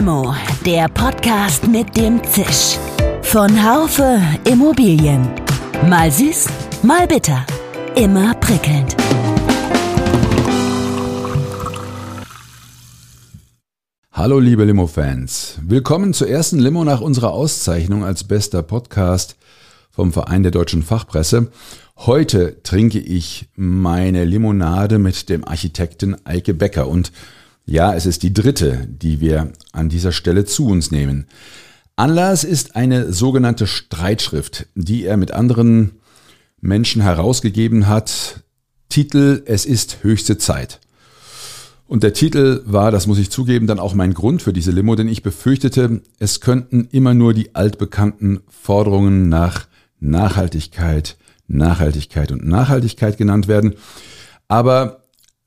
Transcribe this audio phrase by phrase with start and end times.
[0.00, 0.34] Limo,
[0.64, 2.78] der Podcast mit dem Zisch.
[3.20, 4.18] Von Haufe
[4.50, 5.28] Immobilien.
[5.90, 6.46] Mal süß,
[6.82, 7.44] mal bitter.
[7.96, 8.96] Immer prickelnd.
[14.10, 15.58] Hallo liebe Limo-Fans.
[15.60, 19.36] Willkommen zur ersten Limo nach unserer Auszeichnung als bester Podcast
[19.90, 21.52] vom Verein der deutschen Fachpresse.
[21.98, 27.12] Heute trinke ich meine Limonade mit dem Architekten Eike Becker und
[27.66, 31.26] ja, es ist die dritte, die wir an dieser Stelle zu uns nehmen.
[31.96, 36.00] Anlass ist eine sogenannte Streitschrift, die er mit anderen
[36.60, 38.42] Menschen herausgegeben hat.
[38.88, 40.80] Titel Es ist höchste Zeit.
[41.86, 44.94] Und der Titel war, das muss ich zugeben, dann auch mein Grund für diese Limo,
[44.94, 49.66] denn ich befürchtete, es könnten immer nur die altbekannten Forderungen nach
[49.98, 51.16] Nachhaltigkeit,
[51.48, 53.74] Nachhaltigkeit und Nachhaltigkeit genannt werden.
[54.46, 54.99] Aber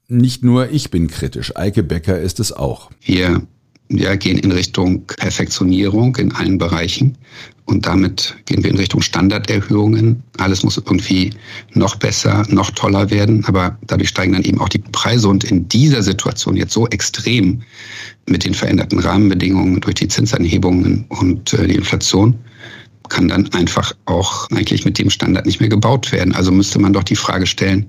[0.07, 2.91] nicht nur ich bin kritisch, Eike Becker ist es auch.
[3.01, 3.41] Wir
[3.89, 7.17] ja, gehen in Richtung Perfektionierung in allen Bereichen
[7.65, 10.23] und damit gehen wir in Richtung Standarderhöhungen.
[10.37, 11.31] Alles muss irgendwie
[11.73, 15.67] noch besser, noch toller werden, aber dadurch steigen dann eben auch die Preise und in
[15.69, 17.61] dieser Situation jetzt so extrem
[18.27, 22.35] mit den veränderten Rahmenbedingungen durch die Zinsanhebungen und äh, die Inflation
[23.09, 26.33] kann dann einfach auch eigentlich mit dem Standard nicht mehr gebaut werden.
[26.33, 27.85] Also müsste man doch die Frage stellen,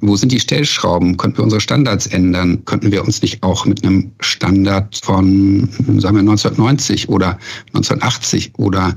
[0.00, 1.16] wo sind die Stellschrauben?
[1.16, 2.64] Könnten wir unsere Standards ändern?
[2.64, 5.68] Könnten wir uns nicht auch mit einem Standard von,
[5.98, 8.96] sagen wir, 1990 oder 1980 oder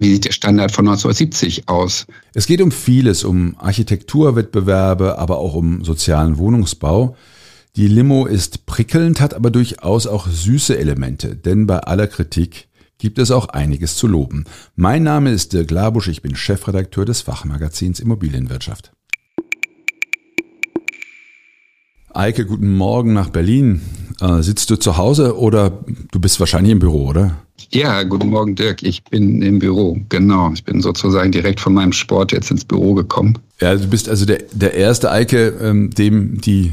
[0.00, 2.06] wie sieht der Standard von 1970 aus?
[2.34, 7.16] Es geht um vieles, um Architekturwettbewerbe, aber auch um sozialen Wohnungsbau.
[7.76, 13.18] Die Limo ist prickelnd, hat aber durchaus auch süße Elemente, denn bei aller Kritik gibt
[13.18, 14.44] es auch einiges zu loben.
[14.74, 18.92] Mein Name ist Dirk Labusch, ich bin Chefredakteur des Fachmagazins Immobilienwirtschaft.
[22.12, 23.80] Eike, guten Morgen nach Berlin.
[24.20, 25.70] Äh, sitzt du zu Hause oder
[26.10, 27.36] du bist wahrscheinlich im Büro, oder?
[27.70, 28.82] Ja, guten Morgen, Dirk.
[28.82, 30.50] Ich bin im Büro, genau.
[30.52, 33.38] Ich bin sozusagen direkt von meinem Sport jetzt ins Büro gekommen.
[33.60, 36.72] Ja, du bist also der, der erste Eike, ähm, dem die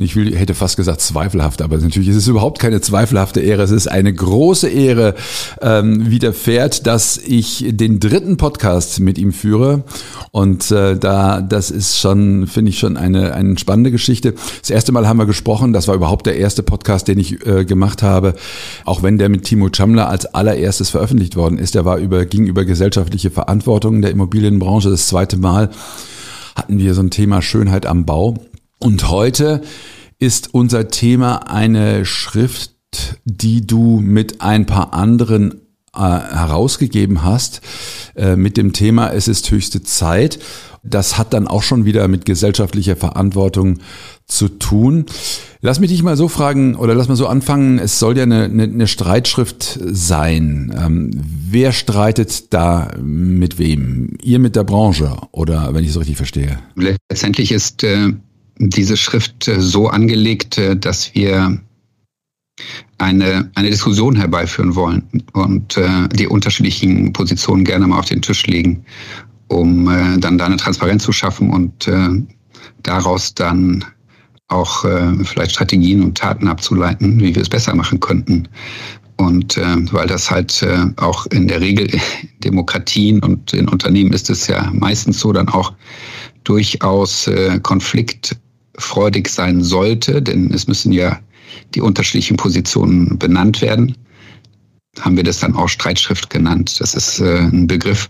[0.00, 3.62] ich will, hätte fast gesagt zweifelhaft, aber natürlich ist es überhaupt keine zweifelhafte Ehre.
[3.62, 5.16] Es ist eine große Ehre,
[5.60, 9.82] ähm, widerfährt, dass ich den dritten Podcast mit ihm führe.
[10.30, 14.34] Und äh, da, das ist schon, finde ich schon eine, eine spannende Geschichte.
[14.60, 17.64] Das erste Mal haben wir gesprochen, das war überhaupt der erste Podcast, den ich äh,
[17.64, 18.34] gemacht habe.
[18.84, 21.74] Auch wenn der mit Timo Chamler als allererstes veröffentlicht worden ist.
[21.74, 24.90] Der war über, ging über gesellschaftliche Verantwortung der Immobilienbranche.
[24.90, 25.70] Das zweite Mal
[26.54, 28.36] hatten wir so ein Thema Schönheit am Bau.
[28.78, 29.62] Und heute
[30.18, 32.72] ist unser Thema eine Schrift,
[33.24, 35.60] die du mit ein paar anderen
[35.94, 37.60] äh, herausgegeben hast,
[38.14, 40.38] äh, mit dem Thema Es ist höchste Zeit.
[40.84, 43.78] Das hat dann auch schon wieder mit gesellschaftlicher Verantwortung
[44.26, 45.06] zu tun.
[45.60, 47.78] Lass mich dich mal so fragen oder lass mal so anfangen.
[47.78, 50.72] Es soll ja eine, eine, eine Streitschrift sein.
[50.78, 54.16] Ähm, wer streitet da mit wem?
[54.22, 56.58] Ihr mit der Branche oder wenn ich es richtig verstehe?
[56.76, 58.12] Letztendlich ist äh,
[58.58, 61.58] diese Schrift äh, so angelegt, äh, dass wir
[62.98, 68.46] eine, eine Diskussion herbeiführen wollen und äh, die unterschiedlichen Positionen gerne mal auf den Tisch
[68.46, 68.84] legen,
[69.46, 72.08] um äh, dann da eine Transparenz zu schaffen und äh,
[72.82, 73.84] daraus dann
[74.48, 78.48] auch äh, vielleicht Strategien und Taten abzuleiten, wie wir es besser machen könnten.
[79.20, 80.64] Und weil das halt
[80.94, 81.88] auch in der Regel
[82.44, 85.72] Demokratien und in Unternehmen ist es ja meistens so dann auch
[86.44, 87.28] durchaus
[87.64, 88.36] Konflikt
[88.78, 91.18] freudig sein sollte, denn es müssen ja
[91.74, 93.96] die unterschiedlichen Positionen benannt werden,
[95.00, 96.80] haben wir das dann auch Streitschrift genannt.
[96.80, 98.08] Das ist äh, ein Begriff,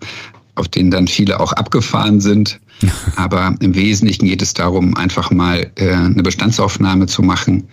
[0.54, 2.60] auf den dann viele auch abgefahren sind.
[3.16, 7.68] Aber im Wesentlichen geht es darum, einfach mal äh, eine Bestandsaufnahme zu machen,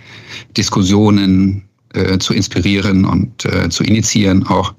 [0.57, 1.63] Diskussionen
[1.93, 4.73] äh, zu inspirieren und zu initiieren auch,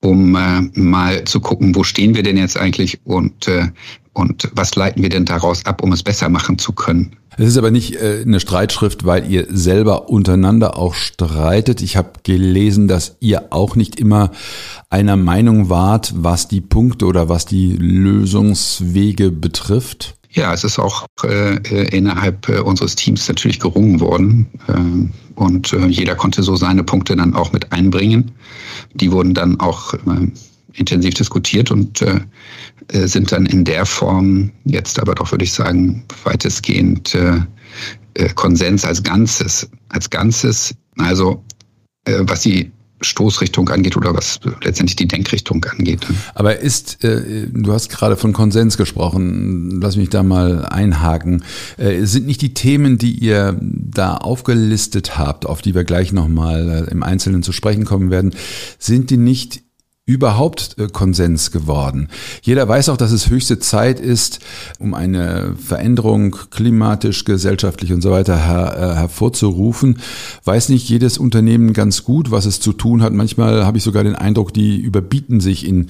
[0.00, 0.36] um
[0.74, 3.50] mal zu gucken, wo stehen wir denn jetzt eigentlich und,
[4.12, 7.16] und was leiten wir denn daraus ab, um es besser machen zu können.
[7.38, 11.82] Es ist aber nicht äh, eine Streitschrift, weil ihr selber untereinander auch streitet.
[11.82, 14.30] Ich habe gelesen, dass ihr auch nicht immer
[14.88, 20.16] einer Meinung wart, was die Punkte oder was die Lösungswege betrifft.
[20.30, 21.56] Ja, es ist auch äh,
[21.96, 24.46] innerhalb äh, unseres Teams natürlich gerungen worden.
[24.68, 28.32] Äh, und äh, jeder konnte so seine Punkte dann auch mit einbringen.
[28.94, 30.28] Die wurden dann auch äh,
[30.76, 32.20] intensiv diskutiert und äh,
[32.88, 37.40] äh, sind dann in der Form jetzt aber doch, würde ich sagen, weitestgehend äh,
[38.14, 39.68] äh, Konsens als Ganzes.
[39.88, 41.42] Als Ganzes, also
[42.04, 42.70] äh, was die
[43.02, 46.06] Stoßrichtung angeht oder was letztendlich die Denkrichtung angeht.
[46.34, 51.44] Aber ist, äh, du hast gerade von Konsens gesprochen, lass mich da mal einhaken.
[51.76, 56.86] Äh, sind nicht die Themen, die ihr da aufgelistet habt, auf die wir gleich nochmal
[56.88, 58.34] äh, im Einzelnen zu sprechen kommen werden,
[58.78, 59.65] sind die nicht
[60.06, 62.08] überhaupt äh, Konsens geworden.
[62.40, 64.38] Jeder weiß auch, dass es höchste Zeit ist,
[64.78, 69.98] um eine Veränderung klimatisch, gesellschaftlich und so weiter her, äh, hervorzurufen.
[70.44, 73.12] Weiß nicht jedes Unternehmen ganz gut, was es zu tun hat.
[73.12, 75.88] Manchmal habe ich sogar den Eindruck, die überbieten sich in,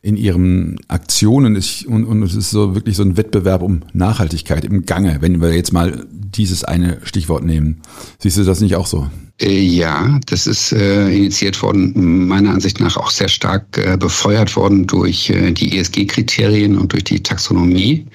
[0.00, 4.64] in ihren Aktionen ich, und, und es ist so wirklich so ein Wettbewerb um Nachhaltigkeit
[4.64, 7.82] im Gange, wenn wir jetzt mal dieses eine Stichwort nehmen.
[8.18, 9.08] Siehst du das nicht auch so?
[9.40, 14.56] Äh, ja, das ist äh, initiiert worden, meiner Ansicht nach auch sehr stark äh, befeuert
[14.56, 18.06] worden durch äh, die ESG-Kriterien und durch die Taxonomie.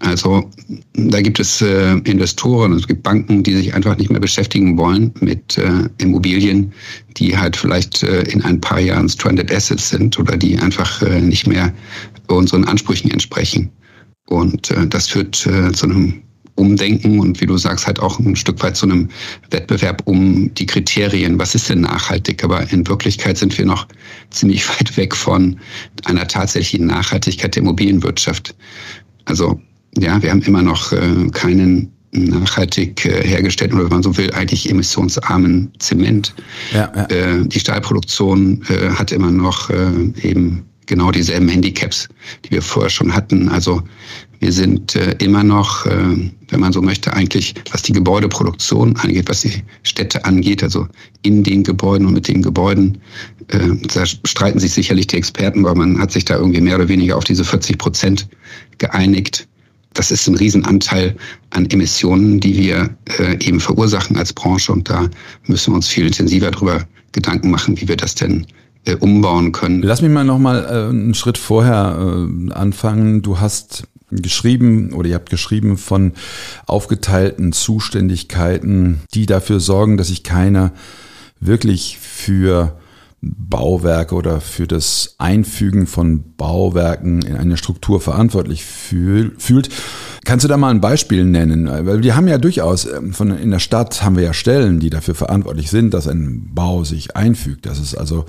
[0.00, 0.50] Also
[0.92, 5.12] da gibt es äh, Investoren, es gibt Banken, die sich einfach nicht mehr beschäftigen wollen
[5.20, 6.72] mit äh, Immobilien,
[7.16, 11.20] die halt vielleicht äh, in ein paar Jahren Stranded Assets sind oder die einfach äh,
[11.20, 11.72] nicht mehr
[12.28, 13.70] unseren Ansprüchen entsprechen.
[14.26, 16.22] Und äh, das führt äh, zu einem
[16.56, 19.08] Umdenken und wie du sagst, halt auch ein Stück weit zu einem
[19.50, 21.38] Wettbewerb um die Kriterien.
[21.38, 22.44] Was ist denn nachhaltig?
[22.44, 23.88] Aber in Wirklichkeit sind wir noch
[24.30, 25.58] ziemlich weit weg von
[26.04, 28.54] einer tatsächlichen Nachhaltigkeit der Immobilienwirtschaft.
[29.24, 29.60] Also
[29.98, 34.30] ja, wir haben immer noch äh, keinen nachhaltig äh, hergestellten oder wenn man so will,
[34.32, 36.34] eigentlich emissionsarmen Zement.
[36.72, 37.04] Ja, ja.
[37.06, 39.90] Äh, die Stahlproduktion äh, hat immer noch äh,
[40.22, 42.08] eben genau dieselben Handicaps,
[42.44, 43.48] die wir vorher schon hatten.
[43.48, 43.82] Also
[44.44, 49.30] wir sind äh, immer noch, äh, wenn man so möchte, eigentlich, was die Gebäudeproduktion angeht,
[49.30, 50.86] was die Städte angeht, also
[51.22, 52.98] in den Gebäuden und mit den Gebäuden,
[53.48, 56.90] äh, da streiten sich sicherlich die Experten, weil man hat sich da irgendwie mehr oder
[56.90, 58.28] weniger auf diese 40 Prozent
[58.76, 59.48] geeinigt.
[59.94, 61.16] Das ist ein Riesenanteil
[61.48, 65.08] an Emissionen, die wir äh, eben verursachen als Branche und da
[65.46, 68.44] müssen wir uns viel intensiver darüber Gedanken machen, wie wir das denn
[68.84, 69.82] äh, umbauen können.
[69.82, 73.22] Lass mich mal noch mal äh, einen Schritt vorher äh, anfangen.
[73.22, 76.12] Du hast geschrieben oder ihr habt geschrieben von
[76.66, 80.72] aufgeteilten Zuständigkeiten, die dafür sorgen, dass sich keiner
[81.40, 82.78] wirklich für
[83.20, 89.70] Bauwerke oder für das Einfügen von Bauwerken in eine Struktur verantwortlich fühl, fühlt.
[90.24, 91.68] Kannst du da mal ein Beispiel nennen?
[91.68, 94.90] Weil wir haben ja durchaus, ähm, von, in der Stadt haben wir ja Stellen, die
[94.90, 98.24] dafür verantwortlich sind, dass ein Bau sich einfügt, dass es also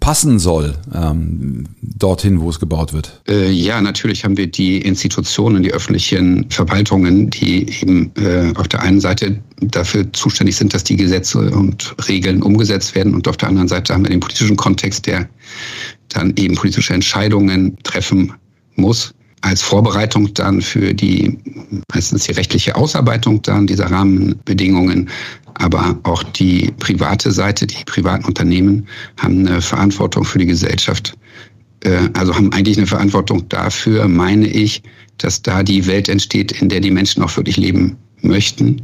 [0.00, 3.20] passen soll ähm, dorthin, wo es gebaut wird.
[3.28, 8.82] Äh, ja, natürlich haben wir die Institutionen, die öffentlichen Verwaltungen, die eben äh, auf der
[8.82, 13.48] einen Seite dafür zuständig sind, dass die Gesetze und Regeln umgesetzt werden und auf der
[13.48, 15.28] anderen Seite haben wir den politischen Kontext, der
[16.08, 18.32] dann eben politische Entscheidungen treffen
[18.76, 19.14] muss
[19.44, 21.38] als Vorbereitung dann für die
[21.92, 25.10] meistens die rechtliche Ausarbeitung dann dieser Rahmenbedingungen,
[25.54, 28.86] aber auch die private Seite, die privaten Unternehmen
[29.20, 31.14] haben eine Verantwortung für die Gesellschaft.
[31.80, 34.82] Äh, also haben eigentlich eine Verantwortung dafür, meine ich,
[35.18, 38.80] dass da die Welt entsteht, in der die Menschen auch wirklich leben möchten.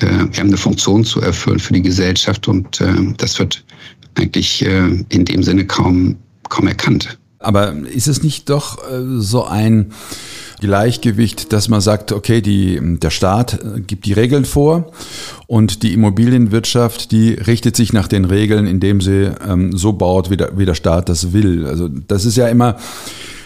[0.00, 3.64] Äh, wir haben eine Funktion zu erfüllen für die Gesellschaft und äh, das wird
[4.14, 6.16] eigentlich in dem Sinne kaum,
[6.48, 7.18] kaum erkannt.
[7.38, 9.92] Aber ist es nicht doch äh, so ein
[10.60, 14.92] Gleichgewicht, dass man sagt, okay, die, der Staat äh, gibt die Regeln vor
[15.46, 20.36] und die Immobilienwirtschaft, die richtet sich nach den Regeln, indem sie ähm, so baut, wie
[20.36, 21.66] der, wie der Staat das will.
[21.66, 22.76] Also das ist ja immer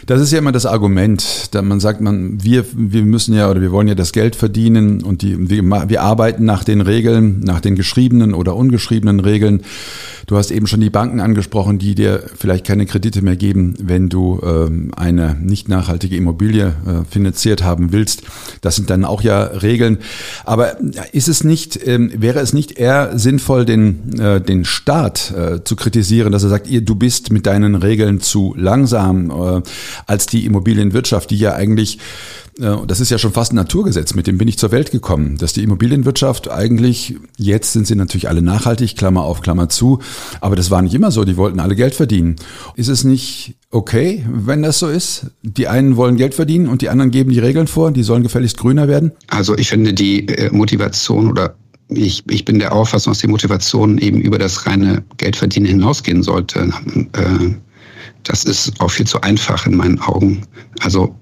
[0.07, 3.61] das ist ja immer das Argument, da man sagt, man, wir, wir müssen ja oder
[3.61, 7.61] wir wollen ja das Geld verdienen und die, wir, wir arbeiten nach den Regeln, nach
[7.61, 9.63] den geschriebenen oder ungeschriebenen Regeln.
[10.27, 14.09] Du hast eben schon die Banken angesprochen, die dir vielleicht keine Kredite mehr geben, wenn
[14.09, 18.23] du ähm, eine nicht nachhaltige Immobilie äh, finanziert haben willst.
[18.61, 19.99] Das sind dann auch ja Regeln.
[20.45, 20.77] Aber
[21.13, 25.75] ist es nicht, ähm, wäre es nicht eher sinnvoll, den, äh, den Staat äh, zu
[25.75, 29.63] kritisieren, dass er sagt, ihr, du bist mit deinen Regeln zu langsam, äh,
[30.07, 31.99] als die Immobilienwirtschaft, die ja eigentlich
[32.87, 35.53] das ist ja schon fast ein Naturgesetz, mit dem bin ich zur Welt gekommen, dass
[35.53, 40.01] die Immobilienwirtschaft eigentlich, jetzt sind sie natürlich alle nachhaltig, Klammer auf, Klammer zu,
[40.41, 42.37] aber das war nicht immer so, die wollten alle Geld verdienen.
[42.77, 45.27] Ist es nicht okay, wenn das so ist?
[45.43, 48.59] Die einen wollen Geld verdienen und die anderen geben die Regeln vor, die sollen gefälligst
[48.59, 49.13] grüner werden?
[49.29, 51.55] Also ich finde die äh, Motivation oder
[51.89, 56.73] ich, ich bin der Auffassung, dass die Motivation eben über das reine Geldverdienen hinausgehen sollte.
[58.25, 60.43] Das ist auch viel zu einfach in meinen Augen.
[60.81, 61.15] Also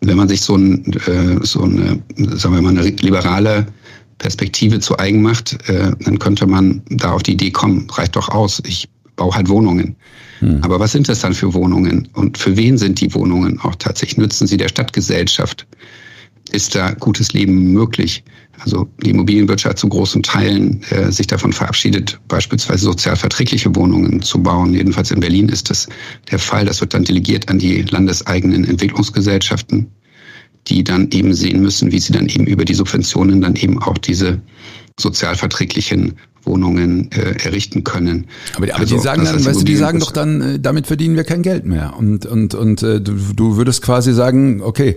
[0.00, 3.66] wenn man sich so, ein, äh, so eine, sagen wir mal, eine liberale
[4.18, 8.28] Perspektive zu eigen macht, äh, dann könnte man da auf die Idee kommen, reicht doch
[8.28, 9.96] aus, ich baue halt Wohnungen.
[10.40, 10.58] Hm.
[10.62, 12.08] Aber was sind das dann für Wohnungen?
[12.14, 14.18] Und für wen sind die Wohnungen auch tatsächlich?
[14.18, 15.66] Nützen sie der Stadtgesellschaft?
[16.50, 18.24] Ist da gutes Leben möglich.
[18.58, 24.42] Also die Immobilienwirtschaft zu großen Teilen äh, sich davon verabschiedet, beispielsweise sozial verträgliche Wohnungen zu
[24.42, 24.72] bauen.
[24.72, 25.88] Jedenfalls in Berlin ist das
[26.30, 26.64] der Fall.
[26.64, 29.90] Das wird dann delegiert an die landeseigenen Entwicklungsgesellschaften,
[30.68, 33.98] die dann eben sehen müssen, wie sie dann eben über die Subventionen dann eben auch
[33.98, 34.40] diese
[34.98, 36.14] sozialverträglichen
[36.46, 38.26] Wohnungen äh, errichten können.
[38.54, 41.16] Aber, aber also, die sagen dann, weißt du, die sagen doch dann, äh, damit verdienen
[41.16, 41.94] wir kein Geld mehr.
[41.98, 44.94] Und, und, und äh, du, du würdest quasi sagen, okay,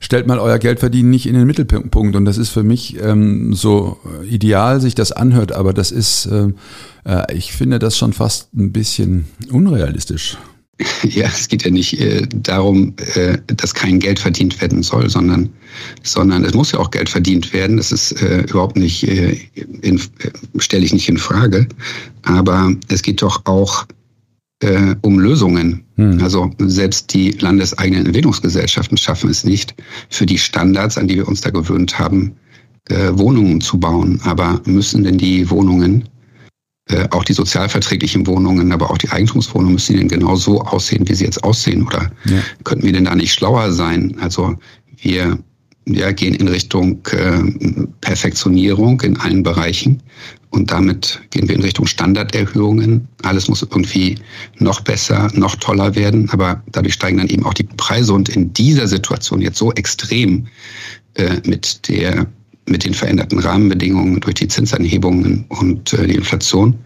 [0.00, 2.16] stellt mal euer Geldverdienen nicht in den Mittelpunkt.
[2.16, 6.48] Und das ist für mich ähm, so ideal, sich das anhört, aber das ist, äh,
[7.04, 10.36] äh ich finde das schon fast ein bisschen unrealistisch.
[11.02, 15.50] Ja, es geht ja nicht äh, darum, äh, dass kein Geld verdient werden soll, sondern,
[16.02, 17.76] sondern es muss ja auch Geld verdient werden.
[17.76, 19.38] Das ist äh, überhaupt nicht, äh,
[19.82, 19.98] äh,
[20.58, 21.66] stelle ich nicht in Frage.
[22.22, 23.86] Aber es geht doch auch
[24.60, 25.84] äh, um Lösungen.
[25.96, 26.22] Hm.
[26.22, 29.74] Also selbst die landeseigenen Entwicklungsgesellschaften schaffen es nicht,
[30.08, 32.32] für die Standards, an die wir uns da gewöhnt haben,
[32.88, 34.20] äh, Wohnungen zu bauen.
[34.24, 36.04] Aber müssen denn die Wohnungen
[37.10, 41.24] auch die sozialverträglichen Wohnungen, aber auch die Eigentumswohnungen müssen denn genau so aussehen, wie sie
[41.24, 41.86] jetzt aussehen?
[41.86, 42.42] Oder ja.
[42.64, 44.16] könnten wir denn da nicht schlauer sein?
[44.20, 44.56] Also
[44.98, 45.38] wir
[45.86, 47.40] ja, gehen in Richtung äh,
[48.00, 50.02] Perfektionierung in allen Bereichen
[50.50, 53.08] und damit gehen wir in Richtung Standarderhöhungen.
[53.22, 54.16] Alles muss irgendwie
[54.58, 58.52] noch besser, noch toller werden, aber dadurch steigen dann eben auch die Preise und in
[58.52, 60.46] dieser Situation jetzt so extrem
[61.14, 62.26] äh, mit der
[62.70, 66.78] mit den veränderten Rahmenbedingungen durch die Zinsanhebungen und äh, die Inflation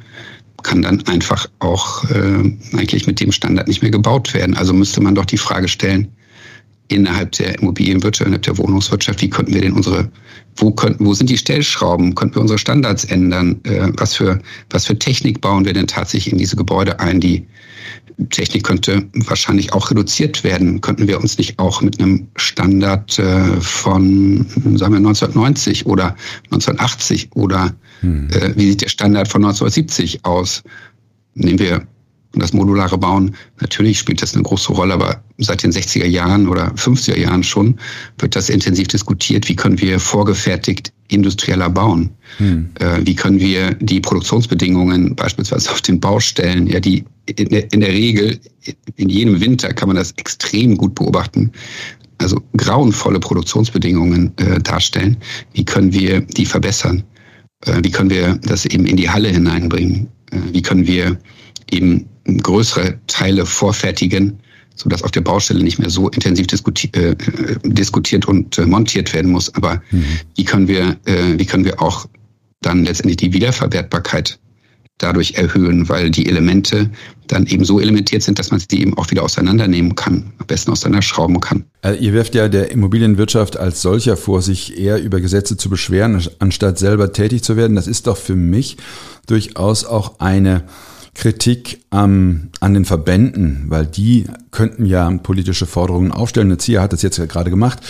[0.63, 4.57] kann dann einfach auch äh, eigentlich mit dem Standard nicht mehr gebaut werden.
[4.57, 6.09] Also müsste man doch die Frage stellen,
[6.89, 10.11] innerhalb der Immobilienwirtschaft, innerhalb der Wohnungswirtschaft, wie könnten wir denn unsere,
[10.57, 12.15] wo könnten, wo sind die Stellschrauben?
[12.15, 13.61] Könnten wir unsere Standards ändern?
[13.65, 17.47] Äh, was für, was für Technik bauen wir denn tatsächlich in diese Gebäude ein, die
[18.31, 20.81] Technik könnte wahrscheinlich auch reduziert werden.
[20.81, 26.15] Könnten wir uns nicht auch mit einem Standard äh, von, sagen wir, 1990 oder
[26.45, 28.29] 1980 oder hm.
[28.31, 30.63] äh, wie sieht der Standard von 1970 aus?
[31.35, 31.87] Nehmen wir
[32.41, 33.35] das modulare Bauen.
[33.61, 37.79] Natürlich spielt das eine große Rolle, aber seit den 60er Jahren oder 50er Jahren schon
[38.19, 39.49] wird das intensiv diskutiert.
[39.49, 42.11] Wie können wir vorgefertigt industrieller bauen?
[42.39, 42.71] Hm.
[42.81, 47.81] Äh, wie können wir die Produktionsbedingungen beispielsweise auf den Baustellen, ja, die in der, in
[47.81, 48.39] der Regel
[48.97, 51.53] in jedem Winter kann man das extrem gut beobachten,
[52.19, 55.17] also grauenvolle Produktionsbedingungen äh, darstellen.
[55.53, 57.03] Wie können wir die verbessern?
[57.67, 60.09] Äh, wie können wir das eben in die Halle hineinbringen?
[60.31, 61.19] Äh, wie können wir
[61.71, 64.41] eben größere Teile vorfertigen,
[64.75, 67.15] so dass auf der Baustelle nicht mehr so intensiv diskuti äh,
[67.63, 69.55] diskutiert und äh, montiert werden muss.
[69.55, 70.05] Aber mhm.
[70.37, 72.07] wie können wir, äh, wie können wir auch
[72.61, 74.39] dann letztendlich die Wiederverwertbarkeit
[74.99, 76.91] dadurch erhöhen, weil die Elemente
[77.27, 80.71] dann eben so elementiert sind, dass man sie eben auch wieder auseinandernehmen kann, am besten
[80.71, 81.65] auseinanderschrauben kann.
[81.83, 86.23] Also ihr werft ja der Immobilienwirtschaft als solcher vor, sich eher über Gesetze zu beschweren,
[86.39, 87.75] anstatt selber tätig zu werden.
[87.75, 88.77] Das ist doch für mich
[89.27, 90.65] durchaus auch eine
[91.15, 96.49] Kritik ähm, an den Verbänden, weil die könnten ja politische Forderungen aufstellen.
[96.49, 97.81] Der ZIA hat das jetzt ja gerade gemacht.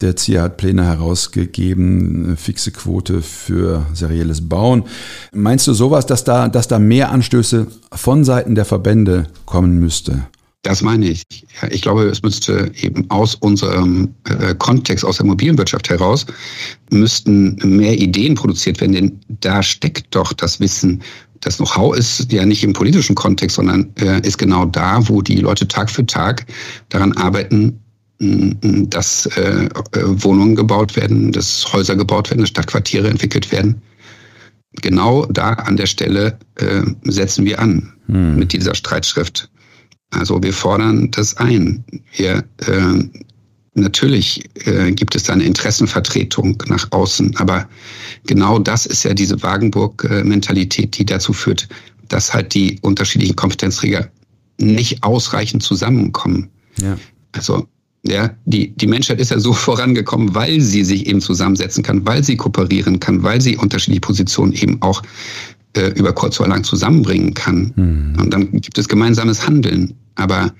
[0.00, 4.84] Der ZIA hat Pläne herausgegeben, eine fixe Quote für serielles Bauen.
[5.32, 10.26] Meinst du sowas, dass da, dass da mehr Anstöße von Seiten der Verbände kommen müsste?
[10.62, 11.22] Das meine ich.
[11.70, 16.26] Ich glaube, es müsste eben aus unserem äh, Kontext, aus der Immobilienwirtschaft heraus,
[16.90, 21.02] müssten mehr Ideen produziert werden, denn da steckt doch das Wissen
[21.40, 25.36] das Know-how ist ja nicht im politischen Kontext, sondern äh, ist genau da, wo die
[25.36, 26.46] Leute Tag für Tag
[26.90, 27.80] daran arbeiten,
[28.20, 29.68] dass äh,
[30.02, 33.80] Wohnungen gebaut werden, dass Häuser gebaut werden, dass Stadtquartiere entwickelt werden.
[34.82, 38.36] Genau da an der Stelle äh, setzen wir an hm.
[38.38, 39.50] mit dieser Streitschrift.
[40.10, 41.84] Also wir fordern das ein.
[42.14, 43.04] Wir äh,
[43.80, 47.68] Natürlich äh, gibt es da eine Interessenvertretung nach außen, aber
[48.26, 51.68] genau das ist ja diese Wagenburg-Mentalität, die dazu führt,
[52.08, 54.08] dass halt die unterschiedlichen Kompetenzträger
[54.58, 56.48] nicht ausreichend zusammenkommen.
[56.80, 56.98] Ja.
[57.32, 57.66] Also
[58.02, 62.22] ja, die, die Menschheit ist ja so vorangekommen, weil sie sich eben zusammensetzen kann, weil
[62.22, 65.02] sie kooperieren kann, weil sie unterschiedliche Positionen eben auch
[65.76, 67.72] äh, über kurz oder lang zusammenbringen kann.
[67.76, 68.20] Mhm.
[68.20, 69.94] Und dann gibt es gemeinsames Handeln.
[70.16, 70.52] Aber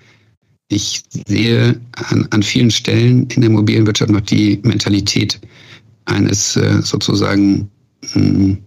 [0.70, 1.78] ich sehe
[2.10, 5.40] an, an vielen Stellen in der mobilen Wirtschaft noch die Mentalität
[6.04, 7.68] eines äh, sozusagen,
[8.14, 8.58] mh, hm,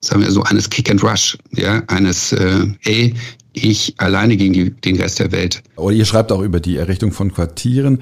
[0.00, 3.14] sagen wir so, eines Kick and Rush, ja, eines, äh, ey,
[3.52, 5.62] ich alleine gegen die, den Rest der Welt.
[5.76, 8.00] Oder ihr schreibt auch über die Errichtung von Quartieren,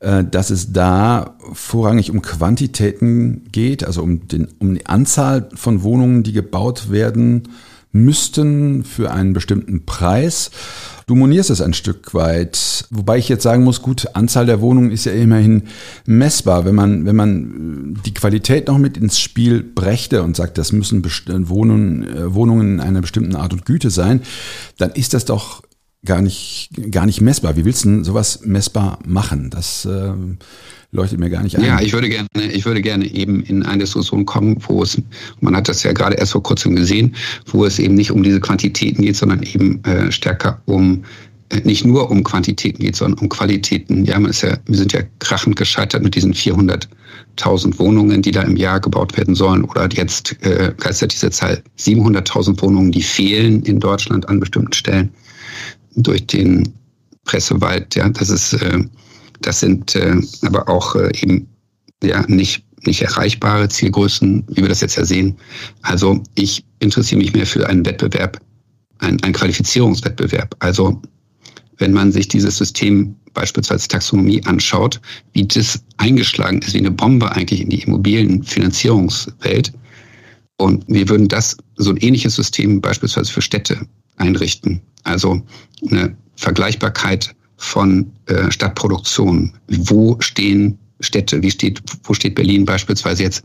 [0.00, 5.84] äh, dass es da vorrangig um Quantitäten geht, also um, den, um die Anzahl von
[5.84, 7.44] Wohnungen, die gebaut werden
[7.92, 10.50] müssten für einen bestimmten Preis.
[11.10, 14.92] Du monierst es ein Stück weit, wobei ich jetzt sagen muss, gut, Anzahl der Wohnungen
[14.92, 15.64] ist ja immerhin
[16.06, 16.64] messbar.
[16.64, 21.02] Wenn man, wenn man die Qualität noch mit ins Spiel brächte und sagt, das müssen
[21.48, 24.22] Wohnungen, äh, Wohnungen in einer bestimmten Art und Güte sein,
[24.78, 25.64] dann ist das doch
[26.04, 27.56] gar nicht, gar nicht messbar.
[27.56, 29.50] Wie willst du denn sowas messbar machen?
[29.50, 30.12] Das äh,
[30.92, 31.64] leuchtet mir gar nicht ein.
[31.64, 35.00] Ja, ich würde gerne, ich würde gerne eben in eine Diskussion kommen, wo es,
[35.40, 37.14] man hat das ja gerade erst vor kurzem gesehen,
[37.46, 41.04] wo es eben nicht um diese Quantitäten geht, sondern eben äh, stärker um
[41.50, 44.04] äh, nicht nur um Quantitäten geht, sondern um Qualitäten.
[44.04, 48.42] Ja, man ist ja, wir sind ja krachend gescheitert mit diesen 400.000 Wohnungen, die da
[48.42, 49.64] im Jahr gebaut werden sollen.
[49.64, 55.10] Oder jetzt äh, geistert diese Zahl 700.000 Wohnungen, die fehlen in Deutschland an bestimmten Stellen
[55.96, 56.72] durch den
[57.24, 57.94] Pressewald.
[57.94, 58.84] Ja, das ist äh,
[59.42, 61.48] das sind äh, aber auch äh, eben
[62.02, 65.36] ja nicht, nicht erreichbare Zielgrößen, wie wir das jetzt ja sehen.
[65.82, 68.40] Also ich interessiere mich mehr für einen Wettbewerb,
[68.98, 70.54] einen, einen Qualifizierungswettbewerb.
[70.60, 71.00] Also
[71.78, 75.00] wenn man sich dieses System beispielsweise Taxonomie anschaut,
[75.32, 79.72] wie das eingeschlagen ist, wie eine Bombe eigentlich in die Immobilienfinanzierungswelt.
[80.58, 84.82] Und wir würden das, so ein ähnliches System beispielsweise für Städte einrichten.
[85.04, 85.40] Also
[85.90, 89.52] eine Vergleichbarkeit von äh, Stadtproduktion.
[89.68, 91.42] Wo stehen Städte?
[91.42, 93.44] Wie steht, wo steht Berlin beispielsweise jetzt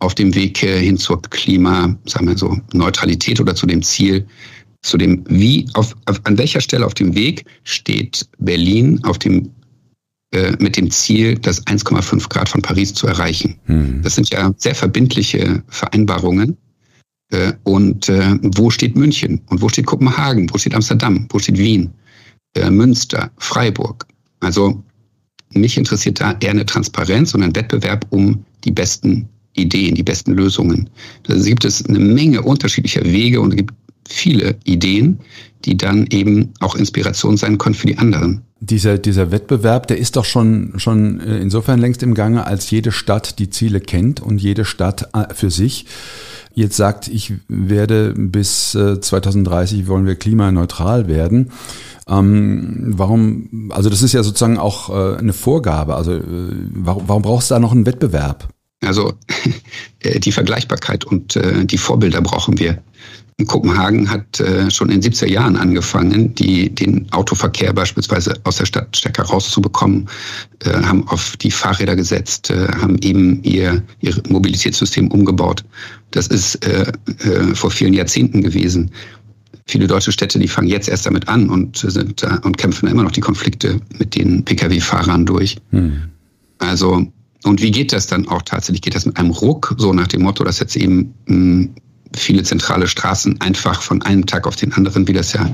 [0.00, 4.26] auf dem Weg äh, hin zur Klima, sagen wir so, Neutralität oder zu dem Ziel,
[4.82, 9.50] zu dem wie, auf, auf an welcher Stelle auf dem Weg steht Berlin auf dem
[10.34, 13.58] äh, mit dem Ziel, das 1,5 Grad von Paris zu erreichen.
[13.64, 14.02] Hm.
[14.02, 16.58] Das sind ja sehr verbindliche Vereinbarungen.
[17.30, 19.40] Äh, und äh, wo steht München?
[19.48, 20.50] Und wo steht Kopenhagen?
[20.52, 21.26] Wo steht Amsterdam?
[21.30, 21.94] Wo steht Wien?
[22.54, 24.06] Äh, Münster, Freiburg.
[24.40, 24.82] Also
[25.52, 30.32] mich interessiert da eher eine Transparenz und ein Wettbewerb um die besten Ideen, die besten
[30.32, 30.90] Lösungen.
[31.24, 33.74] Da gibt es eine Menge unterschiedlicher Wege und es gibt
[34.08, 35.18] viele Ideen,
[35.64, 38.42] die dann eben auch Inspiration sein können für die anderen.
[38.60, 42.92] Dieser, dieser Wettbewerb, der ist doch schon, schon äh, insofern längst im Gange, als jede
[42.92, 45.86] Stadt die Ziele kennt und jede Stadt äh, für sich
[46.58, 51.52] jetzt sagt, ich werde bis 2030 äh, wollen wir klimaneutral werden.
[52.08, 55.94] Ähm, warum, also das ist ja sozusagen auch äh, eine Vorgabe.
[55.94, 56.22] Also äh,
[56.74, 58.48] warum, warum brauchst du da noch einen Wettbewerb?
[58.84, 59.14] Also
[60.00, 62.82] äh, die Vergleichbarkeit und äh, die Vorbilder brauchen wir.
[63.46, 68.66] Kopenhagen hat äh, schon in den 70er Jahren angefangen, die, den Autoverkehr beispielsweise aus der
[68.66, 70.08] Stadt stärker rauszubekommen,
[70.64, 75.64] äh, haben auf die Fahrräder gesetzt, äh, haben eben ihr, ihr Mobilitätssystem umgebaut.
[76.10, 76.90] Das ist äh,
[77.20, 78.90] äh, vor vielen Jahrzehnten gewesen
[79.68, 83.02] viele deutsche Städte, die fangen jetzt erst damit an und sind da und kämpfen immer
[83.02, 85.58] noch die Konflikte mit den Pkw-Fahrern durch.
[85.70, 86.04] Hm.
[86.58, 87.06] Also,
[87.44, 88.82] und wie geht das dann auch tatsächlich?
[88.82, 91.74] Geht das mit einem Ruck, so nach dem Motto, dass jetzt eben mh, hm,
[92.16, 95.48] viele zentrale Straßen einfach von einem Tag auf den anderen, wie das ja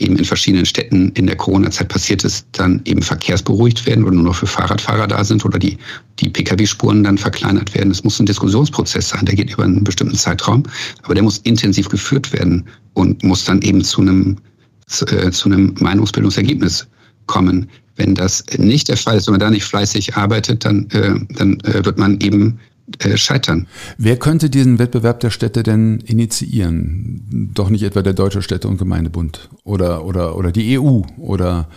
[0.00, 4.24] eben in verschiedenen Städten in der Corona-Zeit passiert ist, dann eben verkehrsberuhigt werden oder nur
[4.24, 5.76] noch für Fahrradfahrer da sind oder die,
[6.18, 7.90] die Pkw-Spuren dann verkleinert werden.
[7.90, 10.64] Es muss ein Diskussionsprozess sein, der geht über einen bestimmten Zeitraum,
[11.02, 14.38] aber der muss intensiv geführt werden und muss dann eben zu einem,
[14.86, 16.86] zu, äh, zu einem Meinungsbildungsergebnis
[17.26, 17.68] kommen.
[17.96, 21.60] Wenn das nicht der Fall ist, wenn man da nicht fleißig arbeitet, dann, äh, dann
[21.60, 22.58] äh, wird man eben
[22.98, 23.66] äh, scheitern.
[23.98, 27.50] Wer könnte diesen Wettbewerb der Städte denn initiieren?
[27.54, 31.68] Doch nicht etwa der Deutsche Städte- und Gemeindebund oder, oder, oder die EU oder,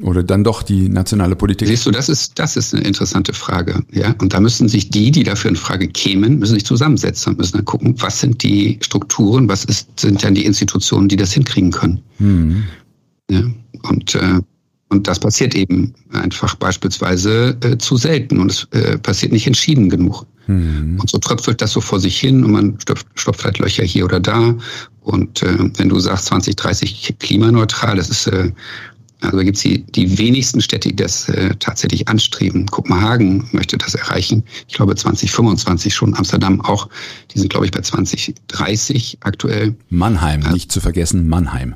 [0.00, 1.68] oder dann doch die nationale Politik?
[1.68, 3.82] Siehst du, das ist, das ist eine interessante Frage.
[3.92, 4.14] Ja?
[4.20, 7.56] Und da müssen sich die, die dafür in Frage kämen, müssen sich zusammensetzen und müssen
[7.56, 11.70] dann gucken, was sind die Strukturen, was ist, sind dann die Institutionen, die das hinkriegen
[11.70, 12.00] können.
[12.18, 12.64] Hm.
[13.30, 13.42] Ja?
[13.82, 14.40] Und äh,
[14.90, 19.88] und das passiert eben einfach beispielsweise äh, zu selten und es äh, passiert nicht entschieden
[19.88, 20.26] genug.
[20.50, 20.98] Mhm.
[21.00, 24.04] Und so tröpfelt das so vor sich hin und man stopft, stopft halt Löcher hier
[24.04, 24.54] oder da.
[25.02, 28.50] Und äh, wenn du sagst 2030 klimaneutral, das ist äh,
[29.22, 32.66] also da gibt es die, die wenigsten Städte, die das äh, tatsächlich anstreben.
[32.66, 34.44] Kopenhagen möchte das erreichen.
[34.66, 36.14] Ich glaube 2025 schon.
[36.16, 36.88] Amsterdam auch.
[37.34, 39.74] Die sind, glaube ich, bei 2030 aktuell.
[39.90, 41.74] Mannheim, also, nicht zu vergessen, Mannheim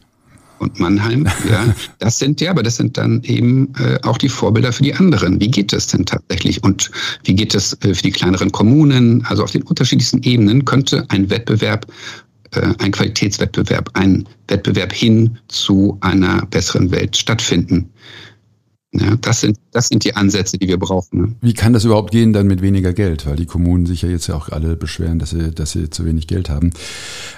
[0.58, 1.26] und Mannheim.
[1.48, 4.94] Ja, das sind ja, aber das sind dann eben äh, auch die Vorbilder für die
[4.94, 5.40] anderen.
[5.40, 6.62] Wie geht das denn tatsächlich?
[6.62, 6.90] Und
[7.24, 9.24] wie geht das äh, für die kleineren Kommunen?
[9.26, 11.86] Also auf den unterschiedlichsten Ebenen könnte ein Wettbewerb,
[12.52, 17.90] äh, ein Qualitätswettbewerb, ein Wettbewerb hin zu einer besseren Welt stattfinden.
[18.96, 21.20] Ja, das sind, das sind die Ansätze, die wir brauchen.
[21.20, 21.32] Ne?
[21.40, 23.26] Wie kann das überhaupt gehen dann mit weniger Geld?
[23.26, 26.04] Weil die Kommunen sich ja jetzt ja auch alle beschweren, dass sie, dass sie zu
[26.04, 26.70] wenig Geld haben.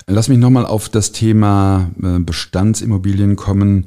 [0.06, 3.86] Lass mich nochmal auf das Thema äh, Bestandsimmobilien kommen.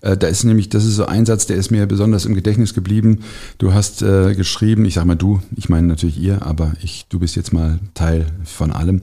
[0.00, 2.72] Äh, da ist nämlich, das ist so ein Satz, der ist mir besonders im Gedächtnis
[2.72, 3.18] geblieben.
[3.58, 7.18] Du hast äh, geschrieben, ich sag mal du, ich meine natürlich ihr, aber ich, du
[7.18, 9.02] bist jetzt mal Teil von allem.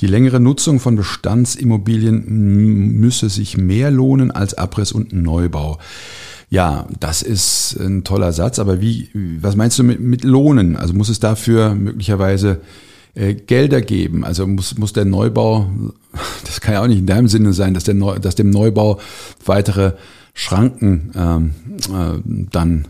[0.00, 2.24] Die längere Nutzung von Bestandsimmobilien
[2.98, 5.78] müsse sich mehr lohnen als Abriss und Neubau.
[6.50, 9.08] Ja, das ist ein toller Satz, aber wie,
[9.40, 10.76] was meinst du mit, mit Lohnen?
[10.76, 12.60] Also muss es dafür möglicherweise
[13.14, 14.24] äh, Gelder geben?
[14.24, 15.70] Also muss, muss der Neubau,
[16.44, 18.98] das kann ja auch nicht in deinem Sinne sein, dass, der Neu, dass dem Neubau
[19.46, 19.92] weitere
[20.34, 21.54] Schranken ähm,
[21.94, 22.88] äh, dann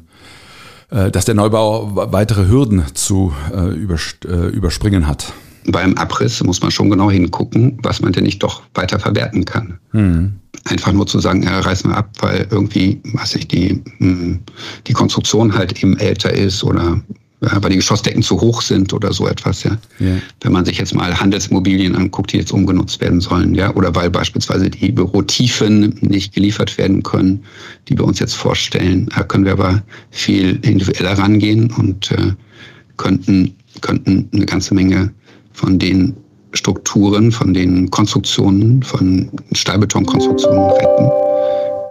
[0.91, 5.33] äh, dass der Neubau weitere Hürden zu äh, äh überspringen hat
[5.67, 9.79] beim Abriss muss man schon genau hingucken, was man denn nicht doch weiter verwerten kann.
[9.93, 10.40] Mhm.
[10.65, 14.41] Einfach nur zu sagen, ja, reißen wir ab, weil irgendwie, weiß ich, die, hm,
[14.87, 17.01] die Konstruktion halt eben älter ist oder
[17.43, 19.79] ja, weil die Geschossdecken zu hoch sind oder so etwas, ja.
[19.99, 20.17] ja.
[20.43, 24.11] Wenn man sich jetzt mal Handelsimmobilien anguckt, die jetzt umgenutzt werden sollen, ja, oder weil
[24.11, 27.43] beispielsweise die Bürotiefen nicht geliefert werden können,
[27.89, 32.35] die wir uns jetzt vorstellen, da können wir aber viel individueller rangehen und äh,
[32.99, 35.11] könnten, könnten eine ganze Menge
[35.53, 36.15] von den
[36.53, 41.11] Strukturen, von den Konstruktionen, von Stahlbetonkonstruktionen retten.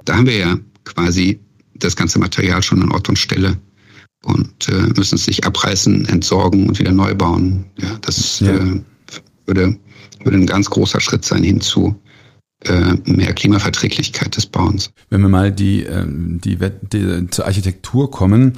[0.06, 1.39] Da haben wir ja quasi
[1.76, 3.58] das ganze Material schon an Ort und Stelle
[4.26, 7.65] und äh, müssen es nicht abreißen, entsorgen und wieder neu bauen.
[7.78, 8.54] Ja, das ja.
[8.54, 8.82] Äh,
[9.45, 9.78] würde,
[10.24, 11.95] würde ein ganz großer Schritt sein hin zu
[12.65, 14.91] äh, mehr Klimaverträglichkeit des Bauens.
[15.10, 18.58] Wenn wir mal die, ähm, die, die zur Architektur kommen,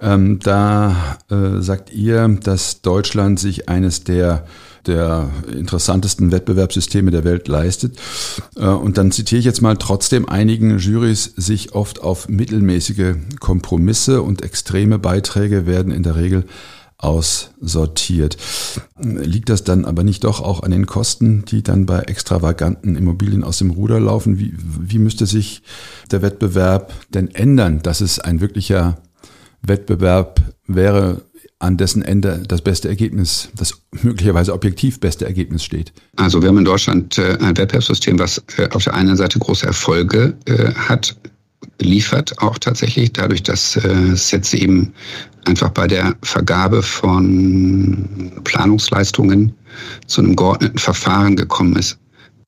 [0.00, 4.46] ähm, da äh, sagt ihr, dass Deutschland sich eines der
[4.86, 7.98] der interessantesten Wettbewerbssysteme der Welt leistet.
[8.56, 14.22] Äh, und dann zitiere ich jetzt mal, trotzdem einigen Juries sich oft auf mittelmäßige Kompromisse
[14.22, 16.44] und extreme Beiträge werden in der Regel
[16.98, 18.36] aussortiert.
[18.98, 23.44] Liegt das dann aber nicht doch auch an den Kosten, die dann bei extravaganten Immobilien
[23.44, 24.38] aus dem Ruder laufen?
[24.38, 25.62] Wie, wie müsste sich
[26.10, 28.96] der Wettbewerb denn ändern, dass es ein wirklicher
[29.60, 31.22] Wettbewerb wäre,
[31.64, 35.92] an dessen Ende das beste Ergebnis, das möglicherweise objektiv beste Ergebnis steht?
[36.16, 39.66] Also wir haben in Deutschland äh, ein Wettbewerbssystem, was äh, auf der einen Seite große
[39.66, 41.16] Erfolge äh, hat,
[41.80, 44.92] liefert auch tatsächlich, dadurch, dass es jetzt eben
[45.46, 49.52] einfach bei der Vergabe von Planungsleistungen
[50.06, 51.98] zu einem geordneten Verfahren gekommen ist.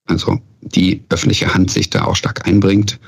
[0.04, 3.00] Also die öffentliche Hand sich da auch stark einbringt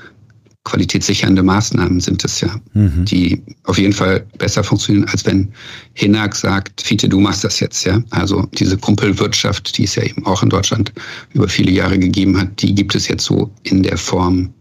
[0.65, 3.05] qualitätssichernde Maßnahmen sind es ja, mhm.
[3.05, 5.51] die auf jeden Fall besser funktionieren, als wenn
[5.93, 8.01] Hinak sagt, Fiete, du machst das jetzt, ja.
[8.09, 10.91] Also diese Kumpelwirtschaft, die es ja eben auch in Deutschland
[11.33, 14.53] über viele Jahre gegeben hat, die gibt es jetzt so in der Form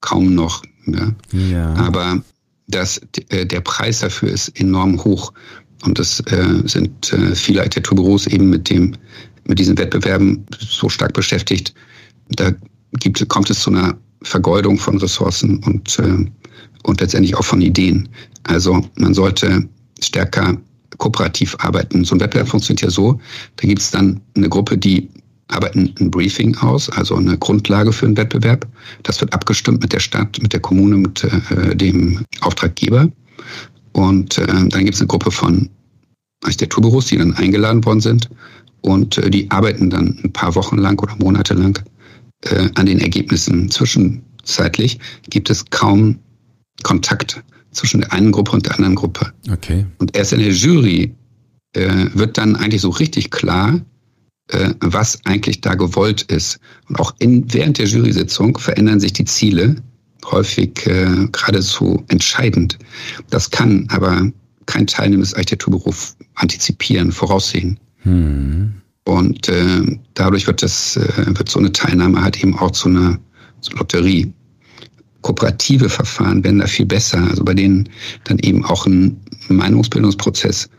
[0.00, 0.62] kaum noch.
[0.86, 1.12] Ja.
[1.32, 1.74] ja.
[1.74, 2.22] Aber
[2.68, 5.32] das, äh, der Preis dafür ist enorm hoch.
[5.82, 8.94] Und das äh, sind äh, viele Architekturbüros eben mit dem,
[9.44, 11.74] mit diesen Wettbewerben so stark beschäftigt.
[12.30, 12.52] Da
[12.92, 16.26] gibt, kommt es zu einer Vergeudung von Ressourcen und, äh,
[16.82, 18.08] und letztendlich auch von Ideen.
[18.44, 19.68] Also man sollte
[20.02, 20.56] stärker
[20.98, 22.04] kooperativ arbeiten.
[22.04, 23.18] So ein Wettbewerb funktioniert ja so,
[23.56, 25.08] da gibt es dann eine Gruppe, die
[25.48, 28.66] arbeiten ein Briefing aus, also eine Grundlage für einen Wettbewerb.
[29.02, 33.08] Das wird abgestimmt mit der Stadt, mit der Kommune, mit äh, dem Auftraggeber.
[33.92, 35.68] Und äh, dann gibt es eine Gruppe von
[36.44, 38.30] Architekturbüros, die dann eingeladen worden sind.
[38.82, 41.82] Und äh, die arbeiten dann ein paar Wochen lang oder Monate lang
[42.44, 43.70] äh, an den Ergebnissen.
[43.70, 44.98] Zwischenzeitlich
[45.28, 46.18] gibt es kaum
[46.82, 49.32] Kontakt zwischen der einen Gruppe und der anderen Gruppe.
[49.50, 49.86] Okay.
[49.98, 51.14] Und erst in der Jury
[51.74, 53.80] äh, wird dann eigentlich so richtig klar,
[54.48, 56.58] äh, was eigentlich da gewollt ist.
[56.88, 59.76] Und auch in, während der Jury-Sitzung verändern sich die Ziele
[60.26, 62.78] häufig äh, geradezu entscheidend.
[63.30, 64.30] Das kann aber
[64.66, 65.94] kein teilnehmendes Architekturbüro
[66.34, 67.78] antizipieren, voraussehen.
[68.02, 68.74] Hm.
[69.10, 73.18] Und äh, dadurch wird, das, äh, wird so eine Teilnahme halt eben auch zu einer
[73.72, 74.32] Lotterie.
[75.22, 77.88] Kooperative Verfahren werden da viel besser, also bei denen
[78.24, 80.70] dann eben auch ein Meinungsbildungsprozess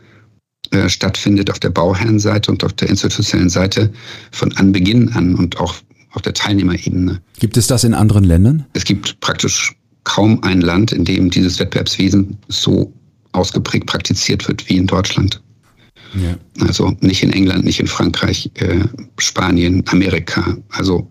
[0.70, 3.92] äh, stattfindet auf der Bauherrenseite und auf der institutionellen Seite
[4.30, 5.74] von Anbeginn an und auch
[6.12, 7.20] auf der Teilnehmerebene.
[7.38, 8.64] Gibt es das in anderen Ländern?
[8.72, 12.92] Es gibt praktisch kaum ein Land, in dem dieses Wettbewerbswesen so
[13.32, 15.42] ausgeprägt praktiziert wird wie in Deutschland.
[16.14, 16.36] Ja.
[16.66, 18.80] Also nicht in England, nicht in Frankreich, äh,
[19.18, 20.56] Spanien, Amerika.
[20.70, 21.08] Also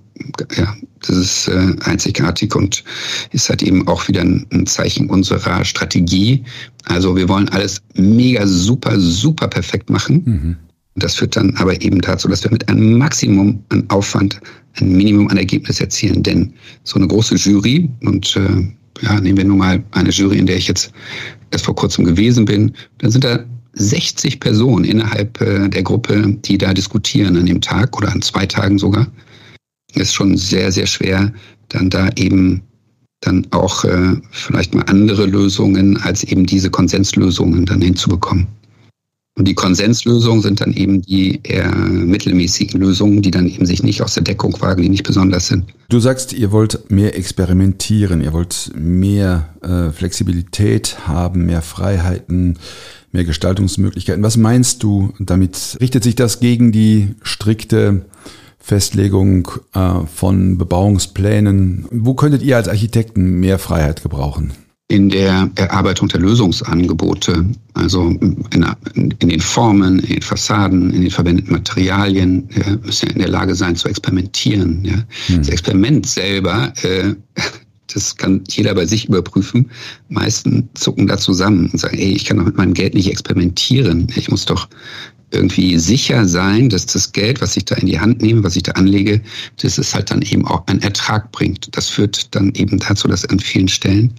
[0.56, 2.84] ja, das ist äh, einzigartig und
[3.32, 6.44] ist halt eben auch wieder ein, ein Zeichen unserer Strategie.
[6.86, 10.22] Also wir wollen alles mega, super, super perfekt machen.
[10.26, 10.58] Mhm.
[10.96, 14.42] Das führt dann aber eben dazu, dass wir mit einem Maximum an Aufwand
[14.80, 16.22] ein Minimum an Ergebnis erzielen.
[16.22, 20.46] Denn so eine große Jury, und äh, ja, nehmen wir nun mal eine Jury, in
[20.46, 20.92] der ich jetzt
[21.52, 23.40] erst vor kurzem gewesen bin, dann sind da
[23.74, 28.46] 60 Personen innerhalb äh, der Gruppe, die da diskutieren an dem Tag oder an zwei
[28.46, 29.08] Tagen sogar.
[29.94, 31.34] Ist schon sehr, sehr schwer,
[31.70, 32.62] dann da eben
[33.22, 38.48] dann auch äh, vielleicht mal andere Lösungen als eben diese Konsenslösungen dann hinzubekommen.
[39.38, 44.02] Und die Konsenslösungen sind dann eben die eher mittelmäßigen Lösungen, die dann eben sich nicht
[44.02, 45.66] aus der Deckung wagen, die nicht besonders sind.
[45.88, 52.60] Du sagst, ihr wollt mehr experimentieren, ihr wollt mehr äh, Flexibilität haben, mehr Freiheiten,
[53.12, 54.24] mehr Gestaltungsmöglichkeiten.
[54.24, 55.78] Was meinst du damit?
[55.80, 58.06] Richtet sich das gegen die strikte
[58.60, 61.88] Festlegung äh, von Bebauungsplänen?
[61.92, 64.54] Wo könntet ihr als Architekten mehr Freiheit gebrauchen?
[64.92, 68.44] in der Erarbeitung der Lösungsangebote, also in,
[68.94, 73.30] in, den Formen, in den Fassaden, in den verwendeten Materialien, ja, müssen ja in der
[73.30, 74.84] Lage sein zu experimentieren.
[74.84, 74.96] Ja.
[75.28, 75.38] Hm.
[75.38, 77.16] Das Experiment selber, äh,
[77.94, 79.70] das kann jeder bei sich überprüfen.
[80.10, 84.08] Meisten zucken da zusammen und sagen, ey, ich kann doch mit meinem Geld nicht experimentieren.
[84.16, 84.68] Ich muss doch
[85.32, 88.64] irgendwie sicher sein, dass das Geld, was ich da in die Hand nehme, was ich
[88.64, 89.22] da anlege,
[89.62, 91.76] dass es halt dann eben auch einen Ertrag bringt.
[91.76, 94.14] Das führt dann eben dazu, dass an vielen Stellen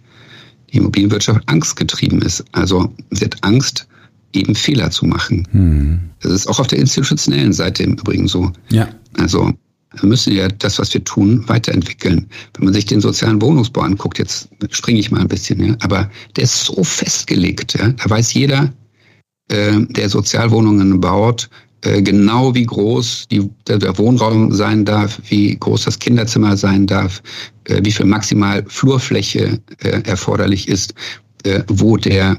[0.72, 2.44] die Immobilienwirtschaft angstgetrieben ist.
[2.52, 3.86] Also sie hat Angst,
[4.32, 5.46] eben Fehler zu machen.
[5.52, 6.00] Hm.
[6.20, 8.50] Das ist auch auf der institutionellen Seite im Übrigen so.
[8.70, 8.88] Ja.
[9.18, 9.52] Also
[10.00, 12.26] müssen ja das, was wir tun, weiterentwickeln.
[12.54, 16.10] Wenn man sich den sozialen Wohnungsbau anguckt, jetzt springe ich mal ein bisschen, ja, aber
[16.36, 17.74] der ist so festgelegt.
[17.78, 18.72] Ja, da weiß jeder,
[19.48, 21.50] äh, der Sozialwohnungen baut,
[21.84, 26.86] äh, genau wie groß die, der, der, Wohnraum sein darf, wie groß das Kinderzimmer sein
[26.86, 27.22] darf,
[27.64, 30.94] äh, wie viel maximal Flurfläche äh, erforderlich ist,
[31.44, 32.38] äh, wo der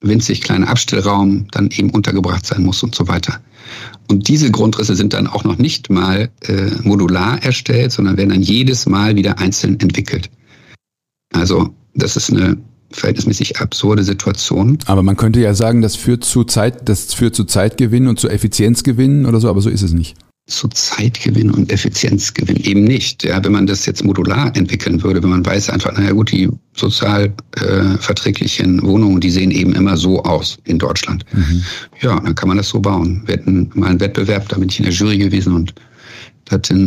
[0.00, 3.40] winzig kleine Abstellraum dann eben untergebracht sein muss und so weiter.
[4.08, 8.42] Und diese Grundrisse sind dann auch noch nicht mal äh, modular erstellt, sondern werden dann
[8.42, 10.30] jedes Mal wieder einzeln entwickelt.
[11.32, 12.56] Also das ist eine
[12.90, 14.78] verhältnismäßig absurde Situation.
[14.86, 18.28] Aber man könnte ja sagen, das führt zu Zeit, das führt zu Zeitgewinn und zu
[18.28, 20.16] Effizienzgewinn oder so, aber so ist es nicht.
[20.48, 23.22] Zu Zeitgewinn und Effizienzgewinn eben nicht.
[23.22, 26.48] Ja, wenn man das jetzt modular entwickeln würde, wenn man weiß einfach, naja gut, die
[26.74, 31.24] sozial äh, verträglichen Wohnungen, die sehen eben immer so aus in Deutschland.
[31.32, 31.62] Mhm.
[32.00, 33.22] Ja, dann kann man das so bauen.
[33.26, 35.74] Wir hatten mal einen Wettbewerb, da bin ich in der Jury gewesen und
[36.46, 36.86] da hat äh,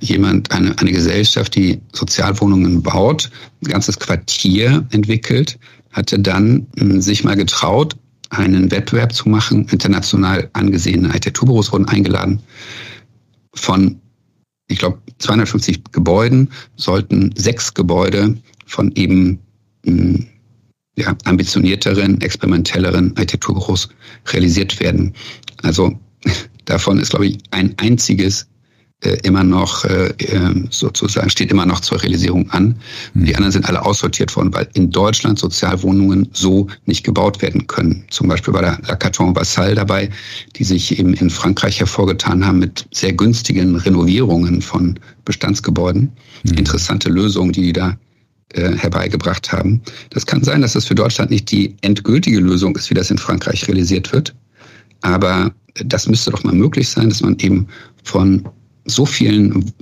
[0.00, 3.30] jemand, eine, eine Gesellschaft, die Sozialwohnungen baut,
[3.62, 5.58] ein ganzes Quartier entwickelt,
[5.92, 7.96] hatte dann äh, sich mal getraut,
[8.30, 9.66] einen Wettbewerb zu machen.
[9.70, 12.40] International angesehene Architekturbüros wurden eingeladen.
[13.54, 14.00] Von,
[14.68, 18.36] ich glaube, 250 Gebäuden sollten sechs Gebäude
[18.66, 19.40] von eben
[19.84, 20.24] mh,
[20.96, 23.88] ja, ambitionierteren, experimentelleren Architekturbüros
[24.28, 25.14] realisiert werden.
[25.62, 25.98] Also
[26.64, 28.46] davon ist, glaube ich, ein einziges
[29.22, 32.76] immer noch äh, ähm, sozusagen steht immer noch zur Realisierung an.
[33.14, 33.24] Mhm.
[33.24, 38.04] Die anderen sind alle aussortiert worden, weil in Deutschland Sozialwohnungen so nicht gebaut werden können.
[38.10, 40.10] Zum Beispiel war da La Carton Vassal dabei,
[40.56, 46.12] die sich eben in Frankreich hervorgetan haben mit sehr günstigen Renovierungen von Bestandsgebäuden.
[46.44, 46.54] Mhm.
[46.54, 47.96] Interessante Lösungen, die die da
[48.54, 49.80] äh, herbeigebracht haben.
[50.10, 53.18] Das kann sein, dass das für Deutschland nicht die endgültige Lösung ist, wie das in
[53.18, 54.34] Frankreich realisiert wird.
[55.00, 57.66] Aber das müsste doch mal möglich sein, dass man eben
[58.04, 58.48] von
[58.84, 59.72] so vielen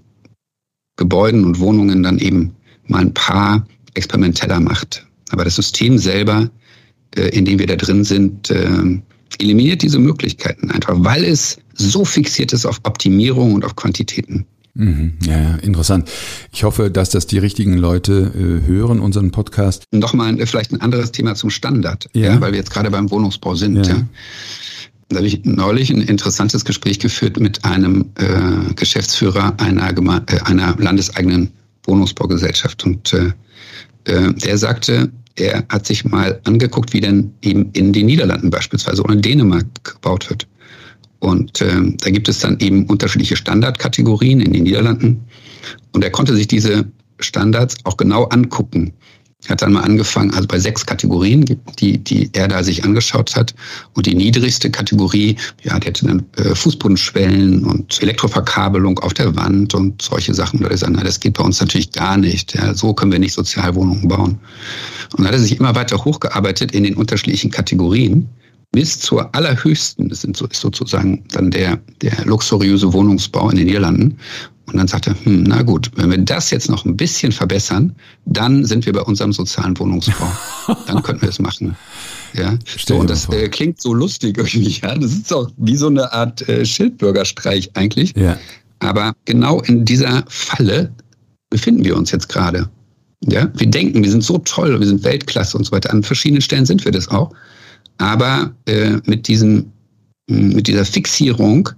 [0.97, 2.55] Gebäuden und Wohnungen dann eben
[2.87, 5.07] mal ein paar experimenteller macht.
[5.31, 6.51] Aber das System selber,
[7.17, 9.01] äh, in dem wir da drin sind, äh,
[9.39, 14.47] eliminiert diese Möglichkeiten einfach, weil es so fixiert ist auf Optimierung und auf Quantitäten.
[14.75, 16.11] Mhm, ja, ja, interessant.
[16.51, 19.85] Ich hoffe, dass das die richtigen Leute äh, hören, unseren Podcast.
[19.93, 22.35] Nochmal vielleicht ein anderes Thema zum Standard, ja.
[22.35, 23.87] ja weil wir jetzt gerade beim Wohnungsbau sind.
[23.87, 23.95] Ja.
[23.95, 24.03] ja.
[25.13, 30.77] Da habe ich neulich ein interessantes Gespräch geführt mit einem äh, Geschäftsführer einer, äh, einer
[30.79, 31.51] landeseigenen
[31.85, 32.85] Wohnungsbaugesellschaft.
[32.85, 33.33] Und äh,
[34.05, 39.03] äh, der sagte, er hat sich mal angeguckt, wie denn eben in den Niederlanden beispielsweise
[39.03, 40.47] oder in Dänemark gebaut wird.
[41.21, 45.25] Und äh, da gibt es dann eben unterschiedliche Standardkategorien in den Niederlanden.
[45.93, 46.87] Und er konnte sich diese
[47.21, 48.93] Standards auch genau angucken
[49.49, 51.45] hat dann mal angefangen, also bei sechs Kategorien,
[51.79, 53.55] die, die er da sich angeschaut hat.
[53.95, 59.75] Und die niedrigste Kategorie, ja, die hatte dann äh, Fußbodenschwellen und Elektroverkabelung auf der Wand
[59.75, 60.61] und solche Sachen.
[60.61, 62.55] Und da ist na, das geht bei uns natürlich gar nicht.
[62.55, 64.39] Ja, so können wir nicht Sozialwohnungen bauen.
[65.17, 68.29] Und hat er sich immer weiter hochgearbeitet in den unterschiedlichen Kategorien
[68.73, 74.19] bis zur allerhöchsten, das ist sozusagen dann der, der luxuriöse Wohnungsbau in den Niederlanden.
[74.67, 77.95] Und dann sagt er, hm, na gut, wenn wir das jetzt noch ein bisschen verbessern,
[78.25, 80.33] dann sind wir bei unserem sozialen Wohnungsbau.
[80.87, 81.77] dann könnten wir es machen.
[82.35, 84.81] Ja, so, und das äh, klingt so lustig irgendwie.
[84.81, 88.15] Ja, das ist auch wie so eine Art äh, Schildbürgerstreich eigentlich.
[88.17, 88.39] Ja.
[88.79, 90.93] Aber genau in dieser Falle
[91.51, 92.69] befinden wir uns jetzt gerade.
[93.25, 95.91] Ja, wir denken, wir sind so toll, wir sind Weltklasse und so weiter.
[95.91, 97.33] An verschiedenen Stellen sind wir das auch.
[97.99, 99.71] Aber äh, mit diesem,
[100.27, 101.69] mit dieser Fixierung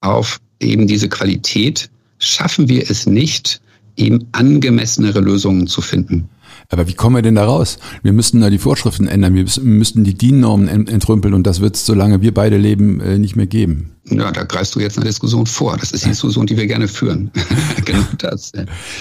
[0.00, 1.88] auf eben diese Qualität
[2.24, 3.60] schaffen wir es nicht,
[3.96, 6.28] eben angemessenere Lösungen zu finden.
[6.70, 7.78] Aber wie kommen wir denn da raus?
[8.02, 11.84] Wir müssten da die Vorschriften ändern, wir müssten die DIN-Normen entrümpeln und das wird es,
[11.84, 13.90] solange wir beide leben, äh, nicht mehr geben.
[14.06, 15.76] Ja, da greifst du jetzt eine Diskussion vor.
[15.78, 17.30] Das ist die Diskussion, die wir gerne führen.
[17.84, 18.52] genau das.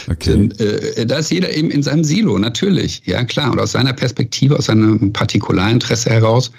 [0.09, 0.49] Okay.
[0.49, 3.01] Denn, äh, da ist jeder eben in seinem Silo, natürlich.
[3.05, 3.51] Ja, klar.
[3.51, 6.51] Und aus seiner Perspektive, aus seinem Partikularinteresse heraus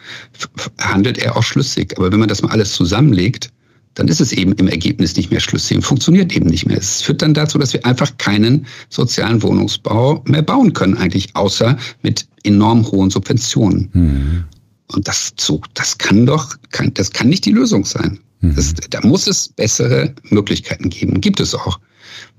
[0.78, 1.94] handelt er auch schlüssig.
[1.96, 3.50] Aber wenn man das mal alles zusammenlegt,
[3.94, 6.78] dann ist es eben im Ergebnis nicht mehr schlüssig und funktioniert eben nicht mehr.
[6.78, 11.76] Es führt dann dazu, dass wir einfach keinen sozialen Wohnungsbau mehr bauen können, eigentlich, außer
[12.02, 13.90] mit enorm hohen Subventionen.
[13.92, 14.44] Mhm.
[14.92, 18.18] Und das, so, das kann doch, kann, das kann nicht die Lösung sein.
[18.40, 18.56] Mhm.
[18.56, 21.20] Das, da muss es bessere Möglichkeiten geben.
[21.20, 21.78] Gibt es auch.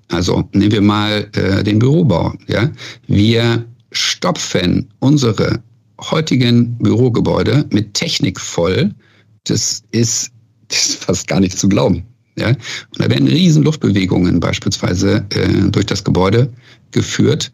[0.09, 2.33] Also nehmen wir mal äh, den Bürobau.
[2.47, 2.69] Ja,
[3.07, 5.63] wir stopfen unsere
[5.99, 8.93] heutigen Bürogebäude mit Technik voll.
[9.45, 10.31] Das ist
[10.67, 12.03] das ist fast gar nicht zu glauben.
[12.37, 12.49] Ja?
[12.49, 12.57] Und
[12.97, 16.51] da werden riesen Luftbewegungen beispielsweise äh, durch das Gebäude
[16.91, 17.51] geführt,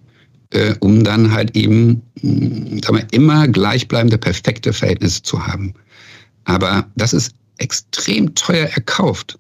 [0.51, 5.73] äh, um dann halt eben hm, sagen wir, immer gleichbleibende, perfekte Verhältnisse zu haben.
[6.45, 9.37] Aber das ist extrem teuer erkauft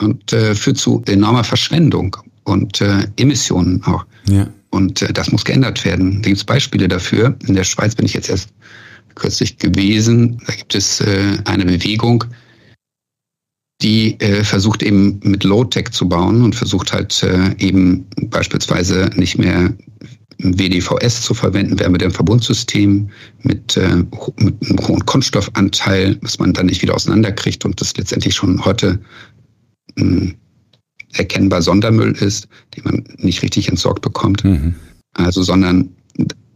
[0.00, 4.04] und äh, führt zu enormer Verschwendung und äh, Emissionen auch.
[4.28, 4.48] Ja.
[4.70, 6.22] Und äh, das muss geändert werden.
[6.22, 7.36] Da gibt es Beispiele dafür.
[7.46, 8.48] In der Schweiz bin ich jetzt erst
[9.14, 10.40] kürzlich gewesen.
[10.46, 12.24] Da gibt es äh, eine Bewegung,
[13.82, 19.38] die äh, versucht eben mit Low-Tech zu bauen und versucht halt äh, eben beispielsweise nicht
[19.38, 19.74] mehr
[20.38, 23.10] WDVS zu verwenden, Wärmedämmverbundsystem
[23.42, 24.04] mit, äh,
[24.38, 29.00] mit einem hohen Kunststoffanteil, was man dann nicht wieder auseinanderkriegt und das letztendlich schon heute
[29.96, 30.34] mh, hm,
[31.14, 34.44] erkennbar Sondermüll ist, den man nicht richtig entsorgt bekommt.
[34.44, 34.74] Mhm.
[35.14, 35.90] Also, sondern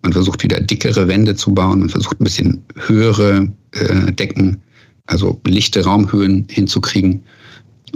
[0.02, 4.62] man versucht wieder dickere Wände zu bauen, man versucht ein bisschen höhere äh, Decken
[5.06, 7.22] also lichte Raumhöhen hinzukriegen.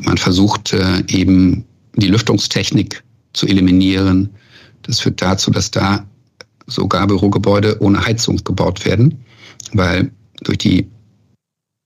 [0.02, 1.64] Man versucht äh, eben
[1.96, 4.30] die Lüftungstechnik zu eliminieren.
[4.82, 6.06] Das führt dazu, dass da
[6.66, 9.24] sogar Bürogebäude ohne Heizung gebaut werden,
[9.72, 10.10] weil
[10.42, 10.88] durch die,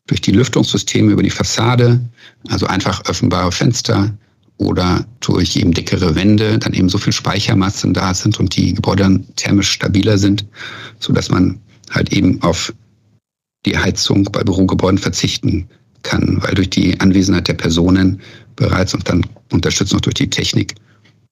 [0.07, 2.01] durch die Lüftungssysteme über die Fassade,
[2.49, 4.17] also einfach öffnbare Fenster
[4.59, 9.03] oder durch eben dickere Wände, dann eben so viel Speichermassen da sind und die Gebäude
[9.05, 10.47] dann thermisch stabiler sind,
[11.01, 11.61] so dass man
[11.91, 12.73] halt eben auf
[13.67, 15.69] die Heizung bei Bürogebäuden verzichten
[16.03, 18.21] kann, weil durch die Anwesenheit der Personen
[18.57, 20.75] bereits und dann unterstützt noch durch die Technik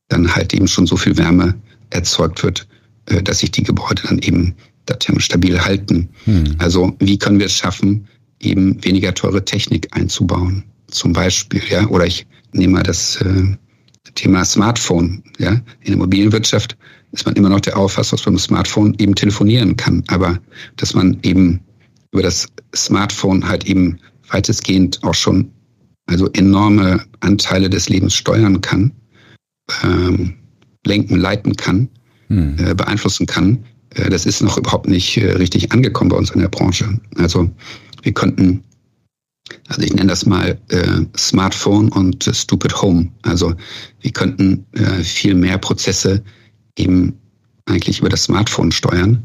[0.08, 1.54] dann halt eben schon so viel Wärme
[1.90, 2.66] erzeugt wird,
[3.06, 4.54] äh, dass sich die Gebäude dann eben
[4.86, 6.08] da thermostabil halten.
[6.24, 6.56] Hm.
[6.58, 8.06] Also wie können wir es schaffen,
[8.40, 10.64] eben weniger teure Technik einzubauen?
[10.88, 13.56] Zum Beispiel, ja, oder ich nehme mal das äh,
[14.14, 15.52] Thema Smartphone, ja.
[15.52, 16.76] In der Immobilienwirtschaft
[17.12, 20.38] ist man immer noch der Auffassung, dass man mit dem Smartphone eben telefonieren kann, aber
[20.76, 21.60] dass man eben
[22.12, 23.98] über das Smartphone halt eben
[24.28, 25.50] weitestgehend auch schon
[26.06, 28.92] also enorme Anteile des Lebens steuern kann,
[29.82, 30.34] ähm,
[30.84, 31.88] lenken, leiten kann,
[32.28, 32.56] hm.
[32.58, 33.64] äh, beeinflussen kann.
[33.94, 37.00] Äh, das ist noch überhaupt nicht äh, richtig angekommen bei uns in der Branche.
[37.16, 37.50] Also
[38.02, 38.64] wir konnten,
[39.68, 43.10] also ich nenne das mal äh, Smartphone und Stupid Home.
[43.22, 43.54] Also
[44.00, 46.22] wir könnten äh, viel mehr Prozesse
[46.76, 47.14] eben
[47.66, 49.24] eigentlich über das Smartphone steuern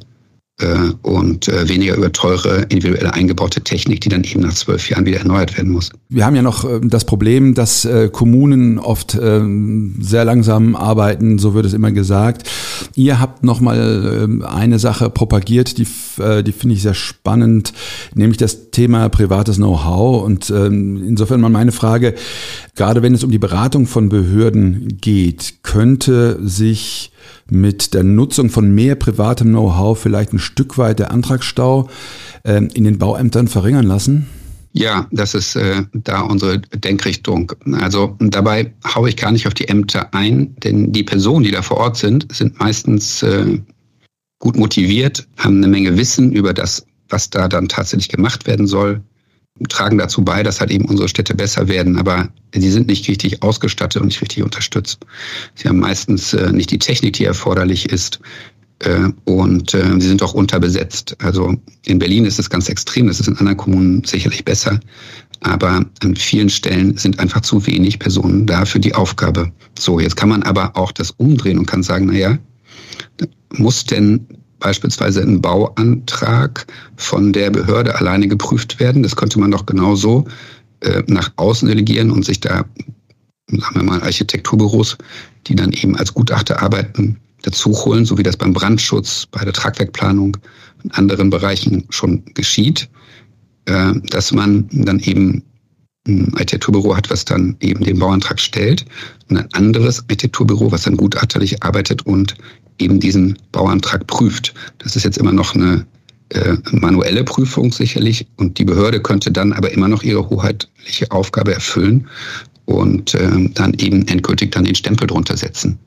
[0.60, 5.06] äh, und äh, weniger über teure individuelle eingebaute Technik, die dann eben nach zwölf Jahren
[5.06, 5.92] wieder erneuert werden muss.
[6.10, 11.66] Wir haben ja noch äh, das Problem, dass Kommunen oft sehr langsam arbeiten, so wird
[11.66, 12.50] es immer gesagt.
[12.96, 17.74] Ihr habt noch mal eine Sache propagiert, die, die finde ich sehr spannend,
[18.14, 20.24] nämlich das Thema privates Know-how.
[20.24, 22.16] Und ähm, insofern mal meine Frage,
[22.76, 27.12] gerade wenn es um die Beratung von Behörden geht, könnte sich
[27.50, 31.90] mit der Nutzung von mehr privatem Know-how vielleicht ein Stück weit der Antragsstau
[32.44, 34.28] äh, in den Bauämtern verringern lassen?
[34.74, 37.52] Ja, das ist äh, da unsere Denkrichtung.
[37.74, 41.62] Also dabei haue ich gar nicht auf die Ämter ein, denn die Personen, die da
[41.62, 43.60] vor Ort sind, sind meistens äh,
[44.40, 49.02] gut motiviert, haben eine Menge Wissen über das, was da dann tatsächlich gemacht werden soll,
[49.70, 53.44] tragen dazu bei, dass halt eben unsere Städte besser werden, aber sie sind nicht richtig
[53.44, 55.00] ausgestattet und nicht richtig unterstützt.
[55.56, 58.20] Sie haben meistens äh, nicht die Technik, die erforderlich ist.
[58.80, 61.16] Äh, und äh, sie sind auch unterbesetzt.
[61.20, 64.80] Also in Berlin ist es ganz extrem, das ist in anderen Kommunen sicherlich besser.
[65.42, 69.52] Aber an vielen Stellen sind einfach zu wenig Personen da für die Aufgabe.
[69.78, 72.38] So, jetzt kann man aber auch das umdrehen und kann sagen, na ja,
[73.54, 74.28] muss denn
[74.60, 76.66] beispielsweise ein Bauantrag
[76.96, 79.04] von der Behörde alleine geprüft werden.
[79.04, 80.26] Das könnte man doch genauso
[80.82, 82.66] äh, nach außen delegieren und sich da,
[83.48, 84.98] sagen wir mal, Architekturbüros,
[85.48, 89.54] die dann eben als Gutachter arbeiten, dazu holen, so wie das beim Brandschutz, bei der
[89.54, 90.38] Tragwerkplanung
[90.84, 92.90] in anderen Bereichen schon geschieht,
[93.66, 95.44] äh, dass man dann eben
[96.34, 98.86] Architekturbüro hat, was dann eben den Bauantrag stellt
[99.30, 102.36] und ein anderes Architekturbüro, was dann gutachterlich arbeitet und
[102.80, 104.54] eben diesen Bauantrag prüft.
[104.80, 105.86] Das ist jetzt immer noch eine
[106.30, 111.54] äh, manuelle Prüfung sicherlich und die Behörde könnte dann aber immer noch ihre hoheitliche Aufgabe
[111.54, 112.08] erfüllen
[112.66, 115.80] und äh, dann eben endgültig dann den Stempel drunter setzen.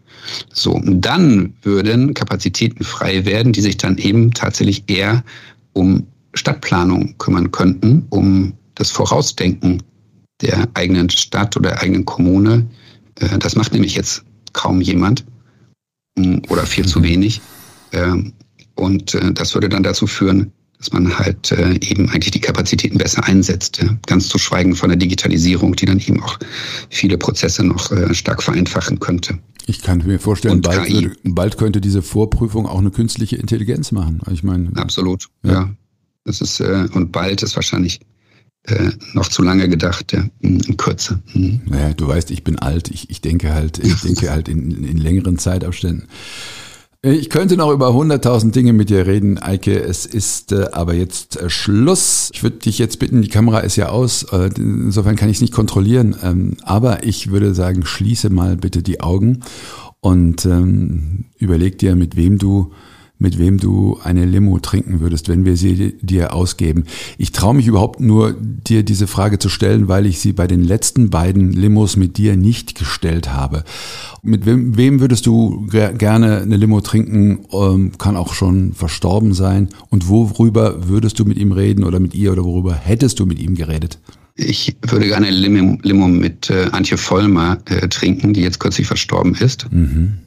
[0.52, 5.24] So, dann würden Kapazitäten frei werden, die sich dann eben tatsächlich eher
[5.72, 9.82] um Stadtplanung kümmern könnten, um das Vorausdenken
[10.42, 12.66] der eigenen Stadt oder eigenen Kommune.
[13.16, 15.24] Äh, das macht nämlich jetzt kaum jemand
[16.16, 17.40] mm, oder viel zu wenig.
[17.92, 18.32] Ähm,
[18.74, 22.96] und äh, das würde dann dazu führen, dass man halt äh, eben eigentlich die Kapazitäten
[22.96, 23.84] besser einsetzt.
[24.06, 26.38] Ganz zu schweigen von der Digitalisierung, die dann eben auch
[26.88, 29.38] viele Prozesse noch stark vereinfachen könnte.
[29.66, 34.22] Ich kann mir vorstellen, bald, würde, bald, könnte diese Vorprüfung auch eine künstliche Intelligenz machen.
[34.32, 35.52] Ich meine, absolut, ja.
[35.52, 35.70] ja.
[36.24, 38.00] Das ist und bald ist wahrscheinlich
[38.64, 41.20] äh, noch zu lange gedacht, ja, in Kürze.
[41.32, 41.60] Mhm.
[41.66, 44.98] Naja, du weißt, ich bin alt, ich, ich denke halt, ich denke halt in, in
[44.98, 46.08] längeren Zeitabständen.
[47.02, 49.80] Ich könnte noch über hunderttausend Dinge mit dir reden, Eike.
[49.80, 52.28] Es ist äh, aber jetzt äh, Schluss.
[52.34, 54.24] Ich würde dich jetzt bitten, die Kamera ist ja aus.
[54.24, 56.14] Äh, insofern kann ich es nicht kontrollieren.
[56.22, 59.40] Ähm, aber ich würde sagen, schließe mal bitte die Augen
[60.00, 62.72] und ähm, überleg dir, mit wem du
[63.20, 66.84] mit wem du eine Limo trinken würdest, wenn wir sie dir ausgeben.
[67.18, 70.64] Ich traue mich überhaupt nur, dir diese Frage zu stellen, weil ich sie bei den
[70.64, 73.62] letzten beiden Limos mit dir nicht gestellt habe.
[74.22, 77.40] Mit wem, wem würdest du gerne eine Limo trinken?
[77.52, 79.68] Ähm, kann auch schon verstorben sein.
[79.90, 83.38] Und worüber würdest du mit ihm reden oder mit ihr oder worüber hättest du mit
[83.38, 83.98] ihm geredet?
[84.34, 88.86] Ich würde gerne eine Limo, Limo mit äh, Antje Vollmer äh, trinken, die jetzt kürzlich
[88.86, 89.70] verstorben ist.
[89.70, 90.20] Mhm.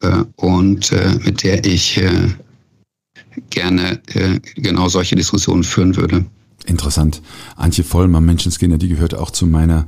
[0.00, 2.28] Äh, und äh, mit der ich äh,
[3.50, 4.00] gerne
[4.56, 6.24] genau solche Diskussionen führen würde.
[6.66, 7.22] Interessant.
[7.56, 9.86] Antje Vollmer, Menschenskinder, die gehört auch zu meiner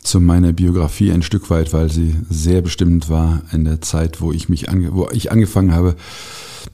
[0.00, 4.30] zu meiner Biografie ein Stück weit, weil sie sehr bestimmend war in der Zeit, wo
[4.30, 5.96] ich mich ange wo ich angefangen habe,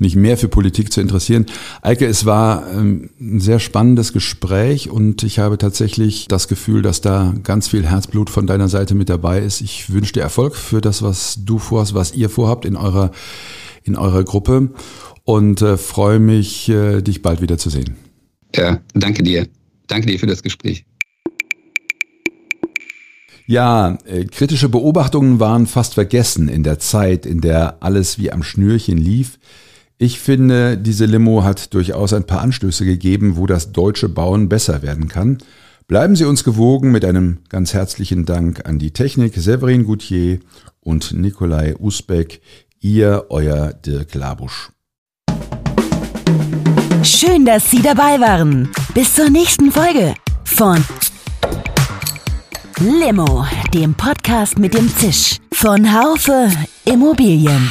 [0.01, 1.47] mich mehr für Politik zu interessieren.
[1.83, 7.01] Eike, es war ähm, ein sehr spannendes Gespräch und ich habe tatsächlich das Gefühl, dass
[7.01, 9.61] da ganz viel Herzblut von deiner Seite mit dabei ist.
[9.61, 13.11] Ich wünsche dir Erfolg für das, was du vorhast, was ihr vorhabt in eurer,
[13.85, 14.71] in eurer Gruppe
[15.25, 17.97] und äh, freue mich, äh, dich bald wieder zu sehen.
[18.55, 19.47] Ja, danke dir.
[19.87, 20.85] Danke dir für das Gespräch.
[23.47, 28.43] Ja, äh, kritische Beobachtungen waren fast vergessen in der Zeit, in der alles wie am
[28.43, 29.39] Schnürchen lief.
[30.03, 34.83] Ich finde, diese Limo hat durchaus ein paar Anstöße gegeben, wo das deutsche Bauen besser
[34.83, 35.39] werden kann.
[35.87, 40.41] Bleiben Sie uns gewogen mit einem ganz herzlichen Dank an die Technik Severin Goutier
[40.81, 42.41] und Nikolai Usbeck.
[42.81, 44.73] Ihr, euer Dirk Labusch.
[47.05, 48.71] Schön, dass Sie dabei waren.
[48.95, 50.85] Bis zur nächsten Folge von
[52.81, 56.51] Limo, dem Podcast mit dem Zisch von Haufe
[56.87, 57.71] Immobilien.